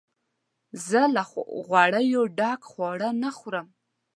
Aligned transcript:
زه 0.87 1.01
له 1.15 1.23
غوړیو 1.65 2.23
ډک 2.37 2.61
خواړه 2.71 3.09
نه 3.23 3.29
خورم. 3.37 3.67